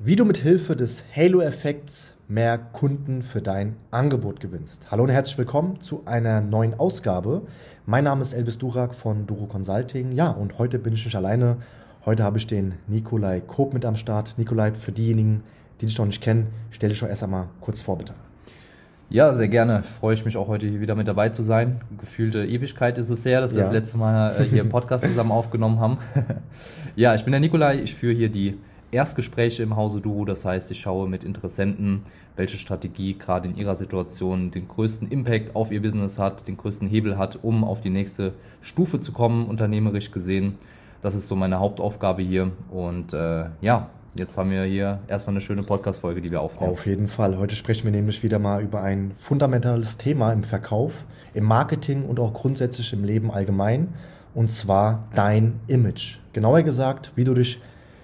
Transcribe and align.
Wie 0.00 0.14
du 0.14 0.24
mit 0.24 0.36
Hilfe 0.36 0.76
des 0.76 1.02
Halo-Effekts 1.16 2.14
mehr 2.28 2.56
Kunden 2.56 3.24
für 3.24 3.42
dein 3.42 3.74
Angebot 3.90 4.38
gewinnst. 4.38 4.92
Hallo 4.92 5.02
und 5.02 5.08
herzlich 5.08 5.36
willkommen 5.38 5.80
zu 5.80 6.02
einer 6.06 6.40
neuen 6.40 6.78
Ausgabe. 6.78 7.42
Mein 7.84 8.04
Name 8.04 8.22
ist 8.22 8.32
Elvis 8.32 8.58
Durak 8.58 8.94
von 8.94 9.26
Duro 9.26 9.46
Consulting. 9.46 10.12
Ja, 10.12 10.28
und 10.28 10.56
heute 10.56 10.78
bin 10.78 10.92
ich 10.92 11.04
nicht 11.04 11.16
alleine. 11.16 11.56
Heute 12.06 12.22
habe 12.22 12.38
ich 12.38 12.46
den 12.46 12.74
Nikolai 12.86 13.40
Koop 13.40 13.74
mit 13.74 13.84
am 13.84 13.96
Start. 13.96 14.36
Nikolai, 14.38 14.72
für 14.74 14.92
diejenigen, 14.92 15.42
die 15.80 15.86
dich 15.86 15.98
noch 15.98 16.06
nicht 16.06 16.22
kennen, 16.22 16.46
stell 16.70 16.90
dich 16.90 17.00
doch 17.00 17.08
erst 17.08 17.24
einmal 17.24 17.48
kurz 17.60 17.82
vor, 17.82 17.98
bitte. 17.98 18.14
Ja, 19.10 19.32
sehr 19.32 19.48
gerne. 19.48 19.82
Freue 19.82 20.14
ich 20.14 20.24
mich 20.24 20.36
auch 20.36 20.46
heute 20.46 20.66
hier 20.66 20.80
wieder 20.80 20.94
mit 20.94 21.08
dabei 21.08 21.30
zu 21.30 21.42
sein. 21.42 21.80
Gefühlte 21.98 22.46
Ewigkeit 22.46 22.98
ist 22.98 23.10
es 23.10 23.24
her, 23.24 23.40
dass 23.40 23.52
wir 23.52 23.62
ja. 23.62 23.64
das 23.64 23.72
letzte 23.72 23.98
Mal 23.98 24.36
äh, 24.38 24.44
hier 24.44 24.62
im 24.62 24.68
Podcast 24.70 25.04
zusammen 25.04 25.32
aufgenommen 25.32 25.80
haben. 25.80 25.98
ja, 26.94 27.16
ich 27.16 27.24
bin 27.24 27.32
der 27.32 27.40
Nikolai. 27.40 27.80
Ich 27.80 27.96
führe 27.96 28.14
hier 28.14 28.28
die 28.28 28.58
Erstgespräche 28.90 29.62
im 29.62 29.76
Hause 29.76 30.00
Duro. 30.00 30.24
Das 30.24 30.44
heißt, 30.44 30.70
ich 30.70 30.80
schaue 30.80 31.08
mit 31.08 31.24
Interessenten, 31.24 32.02
welche 32.36 32.56
Strategie 32.56 33.18
gerade 33.18 33.48
in 33.48 33.56
ihrer 33.56 33.76
Situation 33.76 34.50
den 34.50 34.68
größten 34.68 35.10
Impact 35.10 35.54
auf 35.54 35.70
ihr 35.70 35.82
Business 35.82 36.18
hat, 36.18 36.46
den 36.48 36.56
größten 36.56 36.88
Hebel 36.88 37.18
hat, 37.18 37.38
um 37.42 37.64
auf 37.64 37.80
die 37.80 37.90
nächste 37.90 38.32
Stufe 38.62 39.00
zu 39.00 39.12
kommen, 39.12 39.46
unternehmerisch 39.46 40.10
gesehen. 40.10 40.56
Das 41.02 41.14
ist 41.14 41.28
so 41.28 41.36
meine 41.36 41.58
Hauptaufgabe 41.58 42.22
hier. 42.22 42.52
Und 42.70 43.12
äh, 43.12 43.46
ja, 43.60 43.90
jetzt 44.14 44.38
haben 44.38 44.50
wir 44.50 44.64
hier 44.64 45.00
erstmal 45.08 45.34
eine 45.34 45.40
schöne 45.40 45.62
Podcast-Folge, 45.62 46.22
die 46.22 46.30
wir 46.30 46.40
aufnehmen. 46.40 46.72
Auf 46.72 46.86
jeden 46.86 47.08
Fall. 47.08 47.36
Heute 47.36 47.56
sprechen 47.56 47.84
wir 47.84 47.92
nämlich 47.92 48.22
wieder 48.22 48.38
mal 48.38 48.62
über 48.62 48.82
ein 48.82 49.12
fundamentales 49.16 49.98
Thema 49.98 50.32
im 50.32 50.44
Verkauf, 50.44 50.92
im 51.34 51.44
Marketing 51.44 52.04
und 52.04 52.18
auch 52.20 52.32
grundsätzlich 52.32 52.92
im 52.92 53.04
Leben 53.04 53.30
allgemein. 53.30 53.88
Und 54.34 54.50
zwar 54.50 55.02
dein 55.14 55.60
Image. 55.66 56.18
Genauer 56.32 56.62
gesagt, 56.62 57.12
wie 57.16 57.24
du 57.24 57.34
dich 57.34 57.60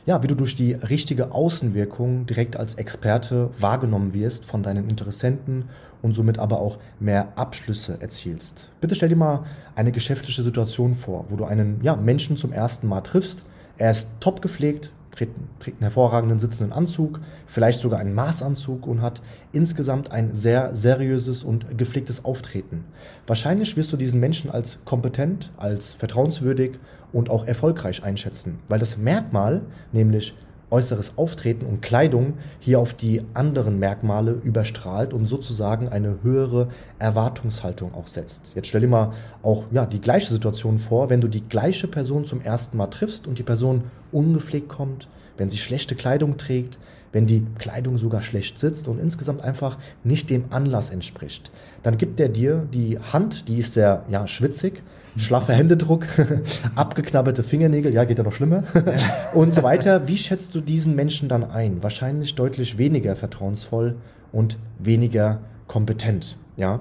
ja, 0.06 0.22
wie 0.22 0.26
du 0.26 0.34
durch 0.34 0.54
die 0.54 0.72
richtige 0.72 1.32
Außenwirkung 1.32 2.26
direkt 2.26 2.56
als 2.56 2.74
Experte 2.74 3.50
wahrgenommen 3.58 4.12
wirst 4.12 4.44
von 4.44 4.62
deinen 4.62 4.88
Interessenten 4.88 5.64
und 6.02 6.14
somit 6.14 6.38
aber 6.38 6.60
auch 6.60 6.78
mehr 7.00 7.28
Abschlüsse 7.36 7.96
erzielst. 8.00 8.70
Bitte 8.80 8.94
stell 8.94 9.08
dir 9.08 9.16
mal 9.16 9.44
eine 9.74 9.92
geschäftliche 9.92 10.42
Situation 10.42 10.94
vor, 10.94 11.24
wo 11.30 11.36
du 11.36 11.44
einen 11.44 11.80
ja, 11.82 11.96
Menschen 11.96 12.36
zum 12.36 12.52
ersten 12.52 12.86
Mal 12.86 13.00
triffst. 13.00 13.44
Er 13.78 13.90
ist 13.90 14.20
top 14.20 14.42
gepflegt, 14.42 14.92
trägt, 15.10 15.32
trägt 15.60 15.78
einen 15.78 15.84
hervorragenden 15.84 16.38
sitzenden 16.38 16.72
Anzug, 16.72 17.20
vielleicht 17.46 17.80
sogar 17.80 18.00
einen 18.00 18.14
Maßanzug 18.14 18.86
und 18.86 19.00
hat 19.00 19.22
insgesamt 19.52 20.12
ein 20.12 20.34
sehr 20.34 20.74
seriöses 20.74 21.44
und 21.44 21.78
gepflegtes 21.78 22.26
Auftreten. 22.26 22.84
Wahrscheinlich 23.26 23.76
wirst 23.78 23.92
du 23.92 23.96
diesen 23.96 24.20
Menschen 24.20 24.50
als 24.50 24.84
kompetent, 24.84 25.50
als 25.56 25.94
vertrauenswürdig 25.94 26.78
und 27.14 27.30
auch 27.30 27.46
erfolgreich 27.46 28.02
einschätzen, 28.04 28.58
weil 28.68 28.78
das 28.78 28.98
Merkmal, 28.98 29.62
nämlich 29.92 30.34
äußeres 30.70 31.18
Auftreten 31.18 31.66
und 31.66 31.82
Kleidung 31.82 32.34
hier 32.58 32.80
auf 32.80 32.94
die 32.94 33.22
anderen 33.32 33.78
Merkmale 33.78 34.32
überstrahlt 34.32 35.12
und 35.12 35.26
sozusagen 35.26 35.88
eine 35.88 36.18
höhere 36.22 36.68
Erwartungshaltung 36.98 37.94
auch 37.94 38.08
setzt. 38.08 38.52
Jetzt 38.56 38.68
stell 38.68 38.80
dir 38.80 38.88
mal 38.88 39.12
auch 39.42 39.66
ja, 39.70 39.86
die 39.86 40.00
gleiche 40.00 40.32
Situation 40.32 40.80
vor, 40.80 41.10
wenn 41.10 41.20
du 41.20 41.28
die 41.28 41.46
gleiche 41.48 41.86
Person 41.86 42.24
zum 42.24 42.40
ersten 42.40 42.76
Mal 42.76 42.88
triffst 42.88 43.28
und 43.28 43.38
die 43.38 43.44
Person 43.44 43.84
ungepflegt 44.10 44.68
kommt, 44.68 45.08
wenn 45.36 45.48
sie 45.48 45.58
schlechte 45.58 45.94
Kleidung 45.94 46.36
trägt, 46.38 46.78
wenn 47.12 47.28
die 47.28 47.46
Kleidung 47.58 47.96
sogar 47.96 48.22
schlecht 48.22 48.58
sitzt 48.58 48.88
und 48.88 48.98
insgesamt 48.98 49.42
einfach 49.42 49.78
nicht 50.02 50.30
dem 50.30 50.46
Anlass 50.50 50.90
entspricht. 50.90 51.52
Dann 51.84 51.96
gibt 51.98 52.18
er 52.18 52.28
dir 52.28 52.66
die 52.72 52.98
Hand, 52.98 53.46
die 53.46 53.58
ist 53.58 53.74
sehr 53.74 54.04
ja, 54.08 54.26
schwitzig, 54.26 54.82
schlaffer 55.16 55.52
Händedruck, 55.52 56.06
abgeknabberte 56.74 57.42
Fingernägel, 57.42 57.92
ja, 57.92 58.04
geht 58.04 58.18
ja 58.18 58.24
noch 58.24 58.32
schlimmer 58.32 58.64
und 59.34 59.54
so 59.54 59.62
weiter. 59.62 60.08
Wie 60.08 60.18
schätzt 60.18 60.54
du 60.54 60.60
diesen 60.60 60.94
Menschen 60.94 61.28
dann 61.28 61.50
ein? 61.50 61.82
Wahrscheinlich 61.82 62.34
deutlich 62.34 62.78
weniger 62.78 63.16
vertrauensvoll 63.16 63.96
und 64.32 64.58
weniger 64.78 65.40
kompetent, 65.66 66.36
ja? 66.56 66.80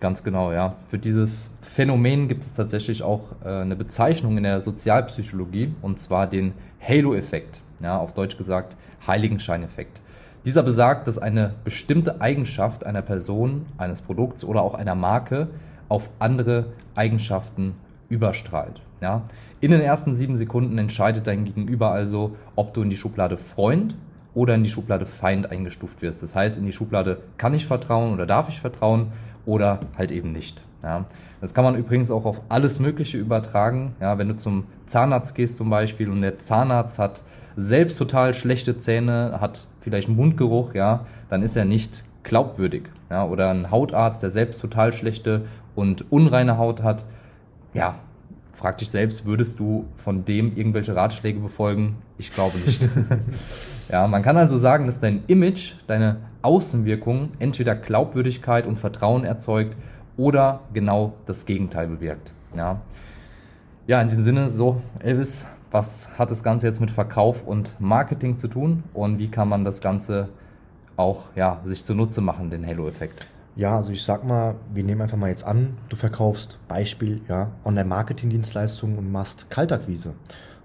Ganz 0.00 0.24
genau, 0.24 0.50
ja. 0.50 0.76
Für 0.86 0.98
dieses 0.98 1.50
Phänomen 1.60 2.28
gibt 2.28 2.44
es 2.44 2.54
tatsächlich 2.54 3.02
auch 3.02 3.32
äh, 3.44 3.48
eine 3.48 3.76
Bezeichnung 3.76 4.38
in 4.38 4.44
der 4.44 4.62
Sozialpsychologie 4.62 5.74
und 5.82 6.00
zwar 6.00 6.26
den 6.26 6.54
Halo-Effekt. 6.80 7.60
Ja, 7.82 7.98
auf 7.98 8.14
Deutsch 8.14 8.38
gesagt 8.38 8.76
Heiligenscheineffekt. 9.06 10.00
Dieser 10.44 10.62
besagt, 10.62 11.06
dass 11.06 11.18
eine 11.18 11.54
bestimmte 11.64 12.20
Eigenschaft 12.22 12.86
einer 12.86 13.02
Person, 13.02 13.66
eines 13.76 14.00
Produkts 14.00 14.42
oder 14.42 14.62
auch 14.62 14.72
einer 14.72 14.94
Marke 14.94 15.48
auf 15.90 16.08
andere 16.18 16.72
Eigenschaften 16.94 17.74
überstrahlt. 18.08 18.80
Ja? 19.02 19.24
In 19.60 19.72
den 19.72 19.82
ersten 19.82 20.14
sieben 20.14 20.36
Sekunden 20.36 20.78
entscheidet 20.78 21.26
dein 21.26 21.44
Gegenüber 21.44 21.90
also, 21.90 22.36
ob 22.56 22.72
du 22.72 22.80
in 22.80 22.88
die 22.88 22.96
Schublade 22.96 23.36
Freund 23.36 23.94
oder 24.32 24.54
in 24.54 24.64
die 24.64 24.70
Schublade 24.70 25.04
Feind 25.04 25.50
eingestuft 25.50 26.00
wirst. 26.00 26.22
Das 26.22 26.34
heißt, 26.34 26.58
in 26.58 26.64
die 26.64 26.72
Schublade 26.72 27.18
kann 27.36 27.52
ich 27.52 27.66
vertrauen 27.66 28.14
oder 28.14 28.24
darf 28.24 28.48
ich 28.48 28.60
vertrauen 28.60 29.08
oder 29.44 29.80
halt 29.98 30.12
eben 30.12 30.32
nicht. 30.32 30.62
Ja? 30.82 31.04
Das 31.40 31.54
kann 31.54 31.64
man 31.64 31.76
übrigens 31.76 32.10
auch 32.10 32.24
auf 32.24 32.40
alles 32.48 32.78
Mögliche 32.78 33.18
übertragen. 33.18 33.96
Ja, 34.00 34.18
wenn 34.18 34.28
du 34.28 34.36
zum 34.36 34.64
Zahnarzt 34.86 35.34
gehst 35.34 35.56
zum 35.56 35.70
Beispiel 35.70 36.10
und 36.10 36.20
der 36.20 36.38
Zahnarzt 36.38 36.98
hat 36.98 37.22
selbst 37.56 37.98
total 37.98 38.34
schlechte 38.34 38.78
Zähne, 38.78 39.38
hat 39.40 39.66
vielleicht 39.80 40.08
Mundgeruch, 40.08 40.74
ja, 40.74 41.06
dann 41.28 41.42
ist 41.42 41.56
er 41.56 41.64
nicht 41.64 42.04
glaubwürdig. 42.22 42.84
Ja, 43.10 43.26
oder 43.26 43.50
ein 43.50 43.70
Hautarzt, 43.70 44.22
der 44.22 44.30
selbst 44.30 44.60
total 44.60 44.92
schlechte 44.92 45.42
und 45.74 46.10
unreine 46.10 46.58
Haut 46.58 46.82
hat, 46.82 47.04
ja, 47.74 47.96
frag 48.52 48.78
dich 48.78 48.90
selbst, 48.90 49.24
würdest 49.24 49.58
du 49.58 49.86
von 49.96 50.24
dem 50.24 50.56
irgendwelche 50.56 50.94
Ratschläge 50.94 51.40
befolgen? 51.40 51.96
Ich 52.18 52.32
glaube 52.32 52.58
nicht. 52.58 52.86
ja, 53.90 54.06
man 54.06 54.22
kann 54.22 54.36
also 54.36 54.58
sagen, 54.58 54.86
dass 54.86 55.00
dein 55.00 55.22
Image, 55.28 55.74
deine 55.86 56.16
Außenwirkung 56.42 57.30
entweder 57.38 57.74
Glaubwürdigkeit 57.74 58.66
und 58.66 58.78
Vertrauen 58.78 59.24
erzeugt 59.24 59.76
oder 60.16 60.60
genau 60.74 61.14
das 61.26 61.46
Gegenteil 61.46 61.86
bewirkt. 61.86 62.32
Ja, 62.54 62.82
ja 63.86 64.02
in 64.02 64.08
diesem 64.08 64.24
Sinne, 64.24 64.50
so, 64.50 64.82
Elvis, 64.98 65.46
was 65.70 66.18
hat 66.18 66.30
das 66.30 66.42
Ganze 66.42 66.66
jetzt 66.66 66.80
mit 66.80 66.90
Verkauf 66.90 67.46
und 67.46 67.80
Marketing 67.80 68.36
zu 68.36 68.48
tun 68.48 68.82
und 68.92 69.18
wie 69.18 69.28
kann 69.28 69.48
man 69.48 69.64
das 69.64 69.80
Ganze 69.80 70.28
auch 70.96 71.24
ja, 71.34 71.60
sich 71.64 71.84
zunutze 71.84 72.20
machen, 72.20 72.50
den 72.50 72.66
Halo-Effekt? 72.66 73.26
Ja, 73.60 73.76
also 73.76 73.92
ich 73.92 74.02
sag 74.02 74.24
mal, 74.24 74.54
wir 74.72 74.82
nehmen 74.84 75.02
einfach 75.02 75.18
mal 75.18 75.28
jetzt 75.28 75.44
an, 75.44 75.76
du 75.90 75.96
verkaufst 75.96 76.58
Beispiel, 76.66 77.20
ja, 77.28 77.50
Online-Marketing-Dienstleistungen 77.62 78.96
und 78.96 79.12
machst 79.12 79.50
Kaltakquise 79.50 80.14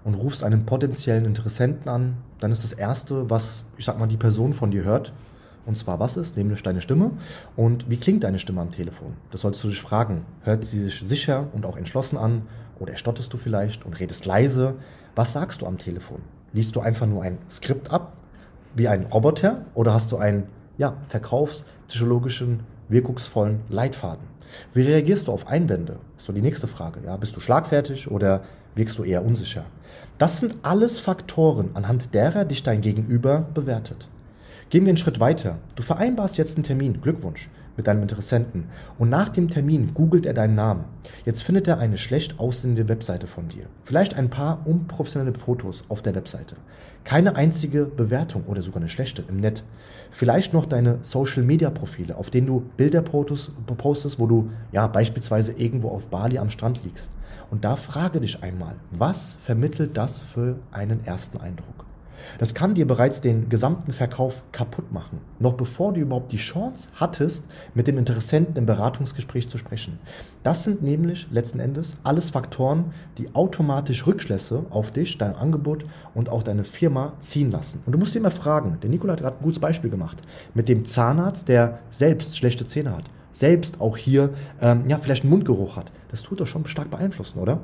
und 0.02 0.14
rufst 0.14 0.42
einen 0.42 0.64
potenziellen 0.64 1.26
Interessenten 1.26 1.90
an, 1.90 2.16
dann 2.40 2.52
ist 2.52 2.64
das 2.64 2.72
erste, 2.72 3.28
was, 3.28 3.64
ich 3.76 3.84
sag 3.84 3.98
mal, 3.98 4.06
die 4.06 4.16
Person 4.16 4.54
von 4.54 4.70
dir 4.70 4.84
hört, 4.84 5.12
und 5.66 5.76
zwar 5.76 6.00
was 6.00 6.16
ist, 6.16 6.38
nämlich 6.38 6.62
deine 6.62 6.80
Stimme 6.80 7.10
und 7.54 7.90
wie 7.90 7.98
klingt 7.98 8.24
deine 8.24 8.38
Stimme 8.38 8.62
am 8.62 8.70
Telefon. 8.70 9.12
Das 9.30 9.42
solltest 9.42 9.62
du 9.64 9.68
dich 9.68 9.82
fragen. 9.82 10.24
Hört 10.40 10.64
sie 10.64 10.82
sich 10.82 10.98
sicher 11.00 11.48
und 11.52 11.66
auch 11.66 11.76
entschlossen 11.76 12.16
an 12.16 12.46
oder 12.78 12.96
stotterst 12.96 13.30
du 13.30 13.36
vielleicht 13.36 13.84
und 13.84 14.00
redest 14.00 14.24
leise? 14.24 14.76
Was 15.14 15.34
sagst 15.34 15.60
du 15.60 15.66
am 15.66 15.76
Telefon? 15.76 16.22
Liest 16.54 16.74
du 16.74 16.80
einfach 16.80 17.06
nur 17.06 17.22
ein 17.22 17.36
Skript 17.46 17.90
ab, 17.90 18.14
wie 18.74 18.88
ein 18.88 19.04
Roboter, 19.04 19.66
oder 19.74 19.92
hast 19.92 20.12
du 20.12 20.16
einen 20.16 20.44
ja, 20.78 20.94
verkaufspsychologischen 21.08 22.60
wirkungsvollen 22.88 23.60
Leitfaden. 23.68 24.24
Wie 24.74 24.82
reagierst 24.82 25.28
du 25.28 25.32
auf 25.32 25.46
Einwände? 25.48 25.98
Ist 26.16 26.26
so 26.26 26.32
die 26.32 26.42
nächste 26.42 26.66
Frage. 26.66 27.00
Ja, 27.04 27.16
bist 27.16 27.36
du 27.36 27.40
schlagfertig 27.40 28.10
oder 28.10 28.42
wirkst 28.74 28.98
du 28.98 29.04
eher 29.04 29.24
unsicher? 29.24 29.64
Das 30.18 30.40
sind 30.40 30.54
alles 30.62 30.98
Faktoren, 30.98 31.70
anhand 31.74 32.14
derer 32.14 32.44
dich 32.44 32.62
dein 32.62 32.80
Gegenüber 32.80 33.46
bewertet. 33.54 34.08
Gehen 34.70 34.84
wir 34.84 34.90
einen 34.90 34.96
Schritt 34.96 35.20
weiter. 35.20 35.58
Du 35.74 35.82
vereinbarst 35.82 36.38
jetzt 36.38 36.56
einen 36.56 36.64
Termin. 36.64 37.00
Glückwunsch 37.00 37.50
mit 37.76 37.86
deinem 37.86 38.02
Interessenten. 38.02 38.64
Und 38.98 39.08
nach 39.08 39.28
dem 39.28 39.50
Termin 39.50 39.94
googelt 39.94 40.26
er 40.26 40.34
deinen 40.34 40.54
Namen. 40.54 40.84
Jetzt 41.24 41.42
findet 41.42 41.68
er 41.68 41.78
eine 41.78 41.98
schlecht 41.98 42.38
aussehende 42.38 42.88
Webseite 42.88 43.26
von 43.26 43.48
dir. 43.48 43.66
Vielleicht 43.82 44.14
ein 44.14 44.30
paar 44.30 44.66
unprofessionelle 44.66 45.34
Fotos 45.34 45.84
auf 45.88 46.02
der 46.02 46.14
Webseite. 46.14 46.56
Keine 47.04 47.36
einzige 47.36 47.84
Bewertung 47.84 48.44
oder 48.46 48.62
sogar 48.62 48.80
eine 48.80 48.88
schlechte 48.88 49.24
im 49.28 49.36
Netz. 49.36 49.62
Vielleicht 50.10 50.52
noch 50.52 50.66
deine 50.66 50.98
Social 51.02 51.42
Media 51.42 51.70
Profile, 51.70 52.16
auf 52.16 52.30
denen 52.30 52.46
du 52.46 52.64
Bilder 52.76 53.02
postest, 53.02 54.18
wo 54.18 54.26
du 54.26 54.50
ja 54.72 54.86
beispielsweise 54.86 55.52
irgendwo 55.52 55.88
auf 55.88 56.08
Bali 56.08 56.38
am 56.38 56.50
Strand 56.50 56.80
liegst. 56.84 57.10
Und 57.50 57.64
da 57.64 57.76
frage 57.76 58.20
dich 58.20 58.42
einmal, 58.42 58.74
was 58.90 59.34
vermittelt 59.34 59.96
das 59.96 60.20
für 60.20 60.58
einen 60.72 61.04
ersten 61.04 61.38
Eindruck? 61.38 61.84
Das 62.38 62.54
kann 62.54 62.74
dir 62.74 62.86
bereits 62.86 63.20
den 63.20 63.48
gesamten 63.48 63.92
Verkauf 63.92 64.42
kaputt 64.52 64.92
machen, 64.92 65.20
noch 65.38 65.54
bevor 65.54 65.92
du 65.92 66.00
überhaupt 66.00 66.32
die 66.32 66.36
Chance 66.36 66.88
hattest, 66.94 67.46
mit 67.74 67.86
dem 67.86 67.98
Interessenten 67.98 68.56
im 68.56 68.66
Beratungsgespräch 68.66 69.48
zu 69.48 69.58
sprechen. 69.58 69.98
Das 70.42 70.64
sind 70.64 70.82
nämlich 70.82 71.28
letzten 71.30 71.60
Endes 71.60 71.96
alles 72.02 72.30
Faktoren, 72.30 72.92
die 73.18 73.34
automatisch 73.34 74.06
Rückschlüsse 74.06 74.66
auf 74.70 74.90
dich, 74.90 75.18
dein 75.18 75.34
Angebot 75.34 75.84
und 76.14 76.28
auch 76.28 76.42
deine 76.42 76.64
Firma 76.64 77.12
ziehen 77.20 77.50
lassen. 77.50 77.82
Und 77.86 77.92
du 77.92 77.98
musst 77.98 78.14
dir 78.14 78.20
immer 78.20 78.30
fragen, 78.30 78.78
der 78.82 78.90
Nikola 78.90 79.14
hat 79.14 79.20
gerade 79.20 79.36
ein 79.36 79.42
gutes 79.42 79.60
Beispiel 79.60 79.90
gemacht, 79.90 80.22
mit 80.54 80.68
dem 80.68 80.84
Zahnarzt, 80.84 81.48
der 81.48 81.80
selbst 81.90 82.36
schlechte 82.36 82.66
Zähne 82.66 82.96
hat, 82.96 83.04
selbst 83.32 83.80
auch 83.80 83.96
hier 83.96 84.30
ähm, 84.60 84.84
ja, 84.88 84.98
vielleicht 84.98 85.24
einen 85.24 85.30
Mundgeruch 85.30 85.76
hat. 85.76 85.92
Das 86.10 86.22
tut 86.22 86.40
doch 86.40 86.46
schon 86.46 86.64
stark 86.66 86.90
beeinflussen, 86.90 87.38
oder? 87.38 87.60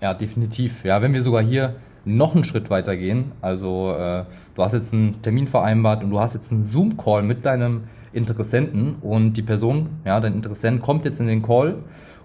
Ja, 0.00 0.14
definitiv. 0.14 0.84
Ja, 0.84 1.02
wenn 1.02 1.12
wir 1.12 1.22
sogar 1.22 1.42
hier 1.42 1.76
noch 2.04 2.34
einen 2.34 2.44
Schritt 2.44 2.70
weiter 2.70 2.96
gehen. 2.96 3.32
Also 3.40 3.92
äh, 3.92 4.24
du 4.54 4.62
hast 4.62 4.72
jetzt 4.72 4.92
einen 4.92 5.22
Termin 5.22 5.46
vereinbart 5.46 6.02
und 6.04 6.10
du 6.10 6.20
hast 6.20 6.34
jetzt 6.34 6.52
einen 6.52 6.64
Zoom-Call 6.64 7.22
mit 7.22 7.44
deinem 7.44 7.84
Interessenten 8.12 8.96
und 9.02 9.34
die 9.34 9.42
Person, 9.42 9.88
ja, 10.04 10.18
dein 10.20 10.34
Interessent 10.34 10.82
kommt 10.82 11.04
jetzt 11.04 11.20
in 11.20 11.26
den 11.26 11.42
Call 11.42 11.76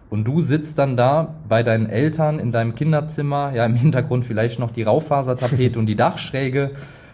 und 0.09 0.23
du 0.25 0.41
sitzt 0.41 0.79
dann 0.79 0.97
da 0.97 1.35
bei 1.47 1.61
deinen 1.61 1.87
Eltern 1.87 2.39
in 2.39 2.51
deinem 2.51 2.75
Kinderzimmer, 2.75 3.51
ja, 3.53 3.65
im 3.65 3.75
Hintergrund 3.75 4.25
vielleicht 4.25 4.59
noch 4.59 4.71
die 4.71 4.83
Raufasertapete 4.83 5.77
und 5.79 5.85
die 5.85 5.95
Dachschräge. 5.95 6.71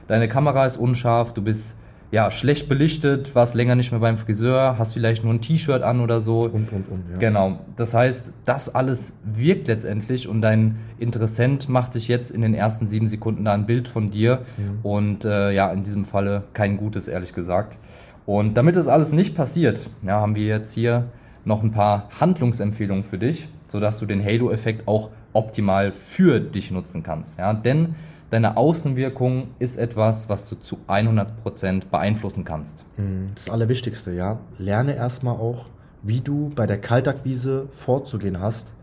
Deine 0.07 0.27
Kamera 0.27 0.65
ist 0.65 0.77
unscharf, 0.77 1.33
du 1.33 1.41
bist 1.41 1.75
ja, 2.11 2.29
schlecht 2.29 2.67
belichtet, 2.67 3.33
warst 3.35 3.55
länger 3.55 3.75
nicht 3.75 3.91
mehr 3.91 4.01
beim 4.01 4.17
Friseur, 4.17 4.75
hast 4.77 4.93
vielleicht 4.93 5.23
nur 5.23 5.33
ein 5.33 5.39
T-Shirt 5.39 5.81
an 5.81 6.01
oder 6.01 6.19
so. 6.19 6.41
Und, 6.41 6.71
und, 6.71 6.89
und, 6.89 7.03
ja. 7.11 7.17
Genau. 7.19 7.59
Das 7.77 7.93
heißt, 7.93 8.33
das 8.43 8.75
alles 8.75 9.17
wirkt 9.23 9.69
letztendlich 9.69 10.27
und 10.27 10.41
dein 10.41 10.77
Interessent 10.99 11.69
macht 11.69 11.93
sich 11.93 12.09
jetzt 12.09 12.29
in 12.29 12.41
den 12.41 12.53
ersten 12.53 12.87
sieben 12.89 13.07
Sekunden 13.07 13.45
da 13.45 13.53
ein 13.53 13.65
Bild 13.65 13.87
von 13.87 14.11
dir 14.11 14.39
mhm. 14.57 14.79
und 14.83 15.25
äh, 15.25 15.51
ja, 15.51 15.71
in 15.71 15.83
diesem 15.83 16.03
Falle 16.05 16.43
kein 16.53 16.75
gutes, 16.75 17.07
ehrlich 17.07 17.33
gesagt. 17.33 17.77
Und 18.25 18.55
damit 18.55 18.75
das 18.75 18.87
alles 18.87 19.13
nicht 19.13 19.33
passiert, 19.33 19.79
ja, 20.05 20.19
haben 20.19 20.35
wir 20.35 20.45
jetzt 20.45 20.73
hier 20.73 21.05
noch 21.45 21.63
ein 21.63 21.71
paar 21.71 22.09
Handlungsempfehlungen 22.19 23.05
für 23.05 23.17
dich, 23.17 23.47
sodass 23.69 23.99
du 23.99 24.05
den 24.05 24.23
Halo-Effekt 24.23 24.87
auch 24.87 25.09
optimal 25.33 25.93
für 25.93 26.41
dich 26.41 26.71
nutzen 26.71 27.03
kannst. 27.03 27.39
Ja, 27.39 27.53
denn 27.53 27.95
deine 28.31 28.57
Außenwirkung 28.57 29.49
ist 29.59 29.77
etwas, 29.77 30.27
was 30.29 30.49
du 30.49 30.55
zu 30.55 30.79
100% 30.87 31.83
beeinflussen 31.91 32.43
kannst. 32.43 32.85
Hm, 32.95 33.27
das 33.35 33.49
Allerwichtigste, 33.49 34.11
ja. 34.11 34.39
Lerne 34.57 34.95
erstmal 34.95 35.35
auch, 35.35 35.67
wie 36.01 36.21
du 36.21 36.49
bei 36.55 36.65
der 36.65 36.79
Kaltakquise 36.79 37.67
vorzugehen 37.73 38.39
hast, 38.39 38.73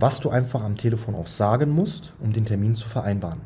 was 0.00 0.20
du 0.20 0.30
einfach 0.30 0.64
am 0.64 0.76
Telefon 0.76 1.14
auch 1.14 1.26
sagen 1.26 1.70
musst, 1.70 2.14
um 2.20 2.32
den 2.32 2.44
Termin 2.44 2.74
zu 2.74 2.88
vereinbaren. 2.88 3.40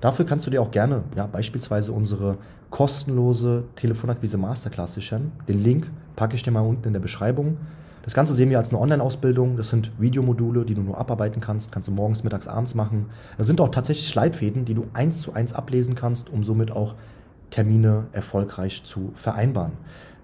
Dafür 0.00 0.26
kannst 0.26 0.46
du 0.46 0.50
dir 0.50 0.62
auch 0.62 0.70
gerne, 0.70 1.04
ja, 1.16 1.26
beispielsweise 1.26 1.92
unsere 1.92 2.38
kostenlose 2.70 3.64
Telefonakquise 3.74 4.38
Masterclass 4.38 4.94
sichern. 4.94 5.32
Den 5.48 5.62
Link 5.62 5.90
packe 6.16 6.34
ich 6.34 6.42
dir 6.42 6.50
mal 6.50 6.60
unten 6.60 6.86
in 6.88 6.92
der 6.92 7.00
Beschreibung. 7.00 7.56
Das 8.04 8.14
Ganze 8.14 8.34
sehen 8.34 8.50
wir 8.50 8.58
als 8.58 8.70
eine 8.70 8.80
Online-Ausbildung. 8.80 9.56
Das 9.56 9.70
sind 9.70 9.92
Videomodule, 9.98 10.64
die 10.64 10.74
du 10.74 10.82
nur 10.82 10.98
abarbeiten 10.98 11.40
kannst. 11.40 11.72
Kannst 11.72 11.88
du 11.88 11.92
morgens, 11.92 12.24
mittags, 12.24 12.48
abends 12.48 12.74
machen. 12.74 13.06
Das 13.38 13.46
sind 13.46 13.60
auch 13.60 13.70
tatsächlich 13.70 14.14
Leitfäden, 14.14 14.64
die 14.64 14.74
du 14.74 14.86
eins 14.92 15.22
zu 15.22 15.32
eins 15.32 15.52
ablesen 15.52 15.94
kannst, 15.94 16.30
um 16.30 16.44
somit 16.44 16.70
auch 16.70 16.94
Termine 17.50 18.06
erfolgreich 18.12 18.82
zu 18.84 19.12
vereinbaren. 19.14 19.72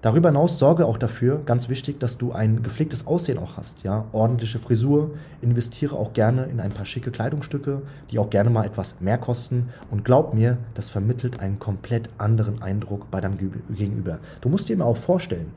Darüber 0.03 0.31
hinaus 0.31 0.59
sorge 0.59 0.87
auch 0.87 0.97
dafür, 0.97 1.43
ganz 1.45 1.69
wichtig, 1.69 2.01
dass 2.01 2.17
du 2.17 2.33
ein 2.33 2.63
gepflegtes 2.63 3.07
Aussehen 3.07 3.37
auch 3.37 3.59
hast, 3.59 3.83
ja, 3.83 4.07
ordentliche 4.13 4.59
Frisur, 4.59 5.11
investiere 5.43 5.95
auch 5.95 6.15
gerne 6.15 6.45
in 6.45 6.59
ein 6.59 6.73
paar 6.73 6.87
schicke 6.87 7.11
Kleidungsstücke, 7.11 7.83
die 8.11 8.19
auch 8.19 8.31
gerne 8.31 8.49
mal 8.49 8.65
etwas 8.65 9.03
mehr 9.03 9.19
kosten 9.19 9.69
und 9.91 10.03
glaub 10.03 10.33
mir, 10.33 10.57
das 10.73 10.89
vermittelt 10.89 11.41
einen 11.41 11.59
komplett 11.59 12.09
anderen 12.17 12.63
Eindruck 12.63 13.11
bei 13.11 13.21
deinem 13.21 13.37
Gegenüber. 13.37 14.21
Du 14.41 14.49
musst 14.49 14.71
dir 14.71 14.73
immer 14.73 14.87
auch 14.87 14.97
vorstellen, 14.97 15.53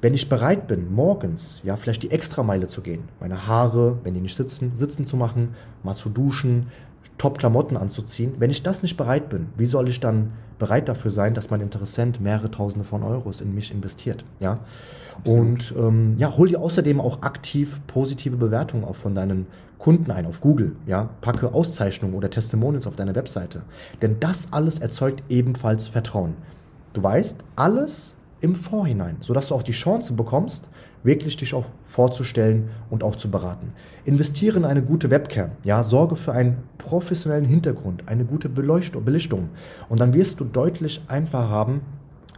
wenn 0.00 0.12
ich 0.12 0.28
bereit 0.28 0.66
bin, 0.66 0.92
morgens, 0.92 1.60
ja, 1.62 1.76
vielleicht 1.76 2.02
die 2.02 2.10
Extrameile 2.10 2.66
zu 2.66 2.80
gehen, 2.80 3.04
meine 3.20 3.46
Haare, 3.46 3.98
wenn 4.02 4.14
die 4.14 4.20
nicht 4.20 4.36
sitzen, 4.36 4.74
sitzen 4.74 5.06
zu 5.06 5.16
machen, 5.16 5.54
mal 5.84 5.94
zu 5.94 6.08
duschen, 6.08 6.66
Top-Klamotten 7.18 7.76
anzuziehen. 7.76 8.34
Wenn 8.38 8.50
ich 8.50 8.64
das 8.64 8.82
nicht 8.82 8.96
bereit 8.96 9.28
bin, 9.28 9.50
wie 9.56 9.66
soll 9.66 9.88
ich 9.88 10.00
dann 10.00 10.32
bereit 10.58 10.88
dafür 10.88 11.10
sein, 11.10 11.34
dass 11.34 11.50
mein 11.50 11.60
Interessent 11.60 12.20
mehrere 12.20 12.50
Tausende 12.50 12.84
von 12.84 13.02
Euros 13.02 13.40
in 13.40 13.54
mich 13.54 13.72
investiert? 13.72 14.24
Ja. 14.40 14.60
Und 15.22 15.74
ähm, 15.76 16.16
ja, 16.18 16.36
hol 16.36 16.48
dir 16.48 16.60
außerdem 16.60 17.00
auch 17.00 17.22
aktiv 17.22 17.80
positive 17.86 18.36
Bewertungen 18.36 18.84
auch 18.84 18.96
von 18.96 19.14
deinen 19.14 19.46
Kunden 19.78 20.10
ein 20.10 20.26
auf 20.26 20.40
Google. 20.40 20.76
Ja, 20.86 21.10
packe 21.20 21.52
Auszeichnungen 21.52 22.14
oder 22.14 22.30
Testimonials 22.30 22.86
auf 22.86 22.96
deine 22.96 23.14
Webseite. 23.14 23.62
Denn 24.02 24.16
das 24.18 24.48
alles 24.50 24.78
erzeugt 24.78 25.22
ebenfalls 25.28 25.86
Vertrauen. 25.86 26.34
Du 26.94 27.02
weißt 27.02 27.44
alles 27.56 28.16
im 28.40 28.54
Vorhinein, 28.54 29.16
sodass 29.20 29.48
du 29.48 29.54
auch 29.54 29.62
die 29.62 29.72
Chance 29.72 30.14
bekommst, 30.14 30.68
wirklich 31.04 31.36
dich 31.36 31.54
auch 31.54 31.66
vorzustellen 31.84 32.70
und 32.90 33.04
auch 33.04 33.14
zu 33.14 33.30
beraten. 33.30 33.72
Investiere 34.04 34.56
in 34.58 34.64
eine 34.64 34.82
gute 34.82 35.10
Webcam, 35.10 35.52
ja, 35.62 35.82
sorge 35.84 36.16
für 36.16 36.32
einen 36.32 36.56
professionellen 36.78 37.44
Hintergrund, 37.44 38.08
eine 38.08 38.24
gute 38.24 38.48
Belichtung 38.48 39.50
und 39.88 40.00
dann 40.00 40.14
wirst 40.14 40.40
du 40.40 40.44
deutlich 40.44 41.02
einfacher 41.06 41.48
haben, 41.48 41.82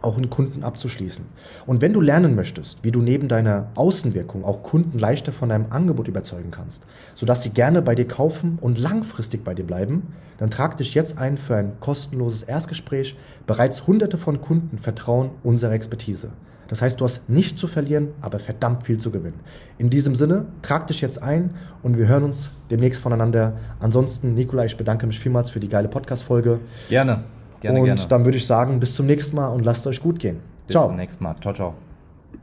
auch 0.01 0.17
einen 0.17 0.29
Kunden 0.29 0.63
abzuschließen. 0.63 1.25
Und 1.65 1.81
wenn 1.81 1.93
du 1.93 2.01
lernen 2.01 2.35
möchtest, 2.35 2.83
wie 2.83 2.91
du 2.91 3.01
neben 3.01 3.27
deiner 3.27 3.71
Außenwirkung 3.75 4.45
auch 4.45 4.61
Kunden 4.61 4.99
leichter 4.99 5.33
von 5.33 5.49
deinem 5.49 5.71
Angebot 5.71 6.07
überzeugen 6.07 6.51
kannst, 6.51 6.85
sodass 7.15 7.41
sie 7.41 7.49
gerne 7.49 7.81
bei 7.81 7.95
dir 7.95 8.07
kaufen 8.07 8.59
und 8.61 8.77
langfristig 8.77 9.43
bei 9.43 9.55
dir 9.55 9.65
bleiben, 9.65 10.13
dann 10.37 10.51
trag 10.51 10.77
dich 10.77 10.93
jetzt 10.93 11.17
ein 11.17 11.37
für 11.37 11.55
ein 11.55 11.79
kostenloses 11.79 12.43
Erstgespräch. 12.43 13.17
Bereits 13.47 13.87
hunderte 13.87 14.19
von 14.19 14.39
Kunden 14.39 14.77
vertrauen 14.77 15.31
unserer 15.43 15.73
Expertise. 15.73 16.29
Das 16.67 16.81
heißt, 16.81 16.99
du 16.99 17.05
hast 17.05 17.29
nichts 17.29 17.59
zu 17.59 17.67
verlieren, 17.67 18.09
aber 18.21 18.39
verdammt 18.39 18.83
viel 18.83 18.97
zu 18.97 19.11
gewinnen. 19.11 19.39
In 19.77 19.89
diesem 19.89 20.15
Sinne, 20.15 20.45
trag 20.61 20.87
dich 20.87 21.01
jetzt 21.01 21.21
ein 21.21 21.51
und 21.83 21.97
wir 21.97 22.07
hören 22.07 22.23
uns 22.23 22.51
demnächst 22.69 23.01
voneinander. 23.01 23.53
Ansonsten, 23.79 24.33
Nikolai, 24.33 24.65
ich 24.65 24.77
bedanke 24.77 25.07
mich 25.07 25.19
vielmals 25.19 25.49
für 25.49 25.59
die 25.59 25.69
geile 25.69 25.87
Podcast-Folge. 25.87 26.59
Gerne, 26.89 27.23
gerne, 27.61 27.79
und 27.79 27.85
gerne. 27.85 28.01
dann 28.09 28.25
würde 28.25 28.37
ich 28.37 28.45
sagen, 28.45 28.79
bis 28.79 28.95
zum 28.95 29.05
nächsten 29.05 29.35
Mal 29.35 29.47
und 29.47 29.63
lasst 29.63 29.87
euch 29.87 30.01
gut 30.01 30.19
gehen. 30.19 30.39
Bis 30.67 30.73
ciao. 30.73 30.87
zum 30.87 30.97
nächsten 30.97 31.23
Mal. 31.23 31.35
Ciao, 31.41 31.53
ciao. 31.53 31.86